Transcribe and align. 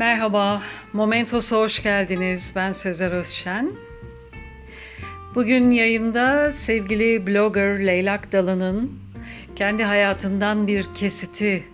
Merhaba, 0.00 0.62
Momentos'a 0.92 1.56
hoş 1.56 1.82
geldiniz. 1.82 2.52
Ben 2.56 2.72
Sezer 2.72 3.12
Özşen. 3.12 3.72
Bugün 5.34 5.70
yayında 5.70 6.52
sevgili 6.52 7.26
blogger 7.26 7.86
Leylak 7.86 8.32
Dalı'nın 8.32 9.00
kendi 9.56 9.84
hayatından 9.84 10.66
bir 10.66 10.86
kesiti 10.94 11.64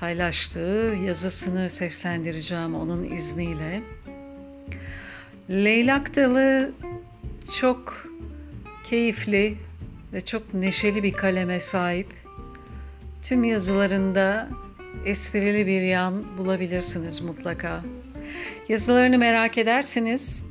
paylaştığı 0.00 0.96
yazısını 1.06 1.70
seslendireceğim 1.70 2.74
onun 2.74 3.04
izniyle. 3.04 3.82
Leylak 5.50 6.16
Dalı 6.16 6.72
çok 7.60 8.06
keyifli 8.90 9.56
ve 10.12 10.20
çok 10.20 10.54
neşeli 10.54 11.02
bir 11.02 11.12
kaleme 11.12 11.60
sahip. 11.60 12.08
Tüm 13.22 13.44
yazılarında 13.44 14.48
esprili 15.04 15.66
bir 15.66 15.82
yan 15.82 16.38
bulabilirsiniz 16.38 17.20
mutlaka. 17.20 17.82
Yazılarını 18.68 19.18
merak 19.18 19.58
ederseniz 19.58 20.44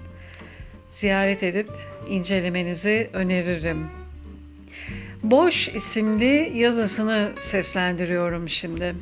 ziyaret 0.89 1.43
edip 1.43 1.71
incelemenizi 2.09 3.11
öneririm. 3.13 3.87
Boş 5.23 5.69
isimli 5.69 6.53
yazısını 6.55 7.33
seslendiriyorum 7.39 8.49
şimdi. 8.49 8.95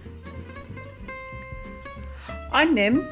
Annem 2.53 3.03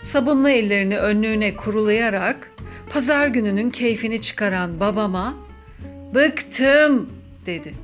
sabunlu 0.00 0.48
ellerini 0.48 0.98
önlüğüne 0.98 1.56
kurulayarak 1.56 2.50
pazar 2.90 3.26
gününün 3.26 3.70
keyfini 3.70 4.20
çıkaran 4.20 4.80
babama 4.80 5.49
Bıktım 6.14 7.10
dedi. 7.46 7.74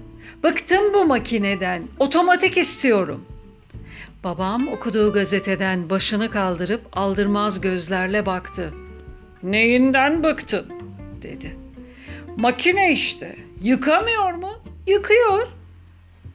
Bıktım 0.42 0.94
bu 0.94 1.04
makineden. 1.06 1.82
Otomatik 1.98 2.56
istiyorum. 2.56 3.24
Babam 4.24 4.68
okuduğu 4.68 5.12
gazeteden 5.12 5.90
başını 5.90 6.30
kaldırıp 6.30 6.80
aldırmaz 6.92 7.60
gözlerle 7.60 8.26
baktı. 8.26 8.74
Neyinden 9.42 10.22
bıktın? 10.24 10.66
dedi. 11.22 11.56
Makine 12.36 12.92
işte. 12.92 13.36
Yıkamıyor 13.62 14.32
mu? 14.32 14.52
Yıkıyor. 14.86 15.48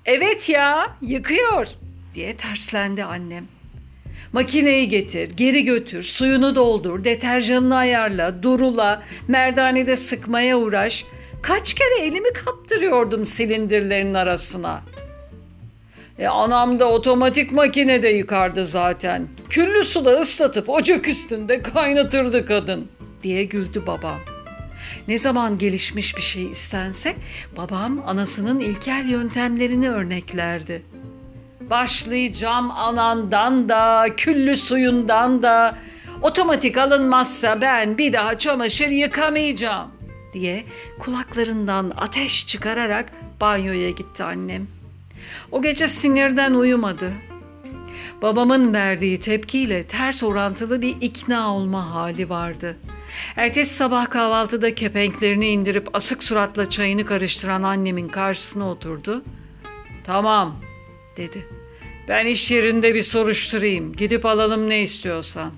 Evet 0.05 0.49
ya, 0.49 0.95
yıkıyor 1.01 1.67
diye 2.15 2.37
terslendi 2.37 3.03
annem. 3.03 3.45
Makineyi 4.33 4.89
getir, 4.89 5.31
geri 5.31 5.63
götür, 5.63 6.03
suyunu 6.03 6.55
doldur, 6.55 7.03
deterjanını 7.03 7.75
ayarla, 7.75 8.43
durula, 8.43 9.03
merdanede 9.27 9.95
sıkmaya 9.95 10.57
uğraş. 10.57 11.05
Kaç 11.41 11.73
kere 11.73 12.05
elimi 12.05 12.33
kaptırıyordum 12.33 13.25
silindirlerin 13.25 14.13
arasına. 14.13 14.81
E 16.19 16.27
anam 16.27 16.79
da 16.79 16.89
otomatik 16.89 17.51
makinede 17.51 18.09
yıkardı 18.09 18.65
zaten. 18.65 19.27
Küllü 19.49 19.83
suda 19.83 20.19
ıslatıp 20.19 20.69
ocak 20.69 21.07
üstünde 21.07 21.61
kaynatırdı 21.61 22.45
kadın 22.45 22.87
diye 23.23 23.43
güldü 23.43 23.83
babam. 23.87 24.19
Ne 25.07 25.17
zaman 25.17 25.57
gelişmiş 25.57 26.17
bir 26.17 26.21
şey 26.21 26.51
istense 26.51 27.15
babam 27.57 28.03
anasının 28.05 28.59
ilkel 28.59 29.09
yöntemlerini 29.09 29.89
örneklerdi. 29.89 30.83
Başlayacağım 31.69 32.71
anandan 32.71 33.69
da, 33.69 34.05
küllü 34.17 34.57
suyundan 34.57 35.43
da, 35.43 35.77
otomatik 36.21 36.77
alınmazsa 36.77 37.61
ben 37.61 37.97
bir 37.97 38.13
daha 38.13 38.37
çamaşır 38.37 38.87
yıkamayacağım 38.87 40.00
diye 40.33 40.65
kulaklarından 40.99 41.93
ateş 41.97 42.47
çıkararak 42.47 43.11
banyoya 43.41 43.89
gitti 43.89 44.23
annem. 44.23 44.67
O 45.51 45.61
gece 45.61 45.87
sinirden 45.87 46.53
uyumadı. 46.53 47.13
Babamın 48.21 48.73
verdiği 48.73 49.19
tepkiyle 49.19 49.83
ters 49.83 50.23
orantılı 50.23 50.81
bir 50.81 50.95
ikna 51.01 51.55
olma 51.55 51.91
hali 51.93 52.29
vardı. 52.29 52.77
Ertesi 53.35 53.73
sabah 53.73 54.09
kahvaltıda 54.09 54.75
kepenklerini 54.75 55.47
indirip 55.47 55.95
asık 55.95 56.23
suratla 56.23 56.69
çayını 56.69 57.05
karıştıran 57.05 57.63
annemin 57.63 58.07
karşısına 58.07 58.69
oturdu. 58.69 59.23
Tamam 60.03 60.55
dedi. 61.17 61.47
Ben 62.07 62.25
iş 62.25 62.51
yerinde 62.51 62.95
bir 62.95 63.01
soruşturayım. 63.01 63.93
Gidip 63.93 64.25
alalım 64.25 64.69
ne 64.69 64.81
istiyorsan. 64.81 65.51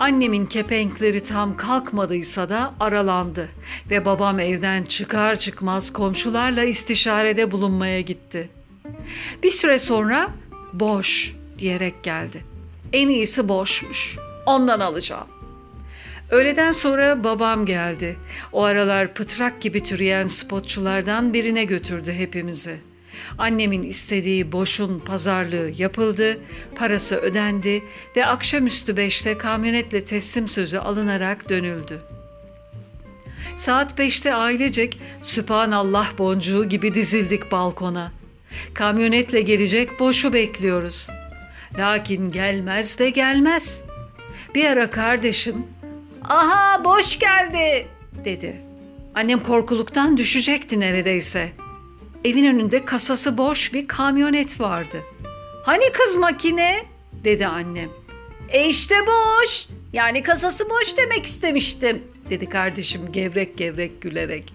Annemin 0.00 0.46
kepenkleri 0.46 1.22
tam 1.22 1.56
kalkmadıysa 1.56 2.48
da 2.48 2.74
aralandı 2.80 3.48
ve 3.90 4.04
babam 4.04 4.40
evden 4.40 4.82
çıkar 4.82 5.36
çıkmaz 5.36 5.92
komşularla 5.92 6.64
istişarede 6.64 7.50
bulunmaya 7.50 8.00
gitti. 8.00 8.48
Bir 9.42 9.50
süre 9.50 9.78
sonra 9.78 10.30
boş 10.72 11.34
diyerek 11.58 12.02
geldi. 12.02 12.44
En 12.92 13.08
iyisi 13.08 13.48
boşmuş. 13.48 14.16
Ondan 14.46 14.80
alacağım. 14.80 15.26
Öğleden 16.30 16.72
sonra 16.72 17.24
babam 17.24 17.66
geldi. 17.66 18.16
O 18.52 18.62
aralar 18.62 19.14
pıtrak 19.14 19.60
gibi 19.60 19.82
türeyen 19.82 20.26
spotçulardan 20.26 21.34
birine 21.34 21.64
götürdü 21.64 22.12
hepimizi.'' 22.12 22.95
Annemin 23.38 23.82
istediği 23.82 24.52
boşun 24.52 24.98
pazarlığı 24.98 25.72
yapıldı, 25.78 26.38
parası 26.74 27.16
ödendi 27.16 27.82
ve 28.16 28.26
akşamüstü 28.26 28.96
beşte 28.96 29.38
kamyonetle 29.38 30.04
teslim 30.04 30.48
sözü 30.48 30.78
alınarak 30.78 31.48
dönüldü. 31.48 32.00
Saat 33.56 33.98
beşte 33.98 34.34
ailecek 34.34 34.98
Sübhanallah 35.22 36.18
boncuğu 36.18 36.68
gibi 36.68 36.94
dizildik 36.94 37.52
balkona. 37.52 38.12
Kamyonetle 38.74 39.40
gelecek 39.40 40.00
boşu 40.00 40.32
bekliyoruz. 40.32 41.06
Lakin 41.78 42.32
gelmez 42.32 42.98
de 42.98 43.10
gelmez. 43.10 43.82
Bir 44.54 44.64
ara 44.64 44.90
kardeşim, 44.90 45.66
''Aha 46.24 46.84
boş 46.84 47.18
geldi.'' 47.18 47.86
dedi. 48.24 48.60
Annem 49.14 49.42
korkuluktan 49.42 50.16
düşecekti 50.16 50.80
neredeyse.'' 50.80 51.65
Evin 52.26 52.44
önünde 52.44 52.84
kasası 52.84 53.38
boş 53.38 53.72
bir 53.72 53.88
kamyonet 53.88 54.60
vardı. 54.60 55.02
Hani 55.64 55.92
kız 55.92 56.16
makine? 56.16 56.86
dedi 57.24 57.46
annem. 57.46 57.88
E 58.48 58.68
işte 58.68 58.94
boş. 59.06 59.66
Yani 59.92 60.22
kasası 60.22 60.70
boş 60.70 60.96
demek 60.96 61.26
istemiştim 61.26 62.02
dedi 62.30 62.48
kardeşim 62.48 63.12
gevrek 63.12 63.56
gevrek 63.56 64.00
gülerek. 64.00 64.52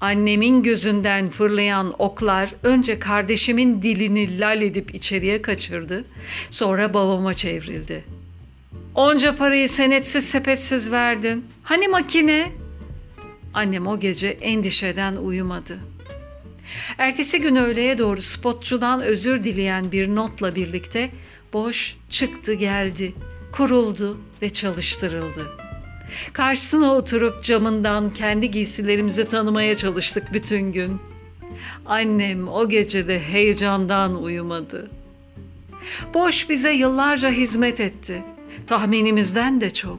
Annemin 0.00 0.62
gözünden 0.62 1.28
fırlayan 1.28 1.94
oklar 1.98 2.54
önce 2.62 2.98
kardeşimin 2.98 3.82
dilini 3.82 4.40
lal 4.40 4.62
edip 4.62 4.94
içeriye 4.94 5.42
kaçırdı. 5.42 6.04
Sonra 6.50 6.94
babama 6.94 7.34
çevrildi. 7.34 8.04
Onca 8.94 9.34
parayı 9.34 9.68
senetsiz 9.68 10.28
sepetsiz 10.28 10.92
verdin. 10.92 11.44
Hani 11.62 11.88
makine? 11.88 12.52
Annem 13.54 13.86
o 13.86 14.00
gece 14.00 14.28
endişeden 14.28 15.16
uyumadı.'' 15.16 15.95
Ertesi 16.98 17.40
gün 17.40 17.56
öğleye 17.56 17.98
doğru 17.98 18.22
spotçudan 18.22 19.02
özür 19.02 19.44
dileyen 19.44 19.92
bir 19.92 20.14
notla 20.14 20.54
birlikte 20.54 21.10
boş 21.52 21.96
çıktı 22.10 22.52
geldi, 22.54 23.14
kuruldu 23.52 24.18
ve 24.42 24.50
çalıştırıldı. 24.50 25.50
Karşısına 26.32 26.94
oturup 26.94 27.44
camından 27.44 28.10
kendi 28.10 28.50
giysilerimizi 28.50 29.24
tanımaya 29.24 29.76
çalıştık 29.76 30.32
bütün 30.32 30.72
gün. 30.72 31.00
Annem 31.86 32.48
o 32.48 32.68
gecede 32.68 33.20
heyecandan 33.20 34.22
uyumadı. 34.22 34.90
Boş 36.14 36.48
bize 36.48 36.72
yıllarca 36.72 37.30
hizmet 37.30 37.80
etti. 37.80 38.24
Tahminimizden 38.66 39.60
de 39.60 39.70
çok. 39.70 39.98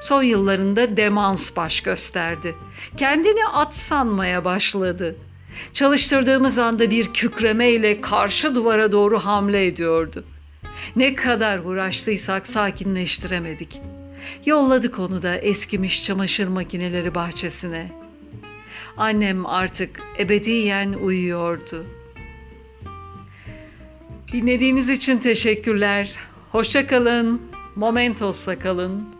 Son 0.00 0.22
yıllarında 0.22 0.96
demans 0.96 1.56
baş 1.56 1.80
gösterdi. 1.80 2.54
Kendini 2.96 3.46
at 3.46 3.74
sanmaya 3.74 4.44
başladı. 4.44 5.16
Çalıştırdığımız 5.72 6.58
anda 6.58 6.90
bir 6.90 7.12
kükremeyle 7.12 8.00
karşı 8.00 8.54
duvara 8.54 8.92
doğru 8.92 9.18
hamle 9.18 9.66
ediyordu. 9.66 10.24
Ne 10.96 11.14
kadar 11.14 11.58
uğraştıysak 11.58 12.46
sakinleştiremedik. 12.46 13.80
Yolladık 14.46 14.98
onu 14.98 15.22
da 15.22 15.36
eskimiş 15.36 16.04
çamaşır 16.04 16.48
makineleri 16.48 17.14
bahçesine. 17.14 17.90
Annem 18.96 19.46
artık 19.46 20.00
ebediyen 20.18 20.92
uyuyordu. 20.92 21.86
Dinlediğiniz 24.32 24.88
için 24.88 25.18
teşekkürler. 25.18 26.16
Hoşça 26.52 26.86
kalın. 26.86 27.42
Momentos'la 27.76 28.58
kalın. 28.58 29.17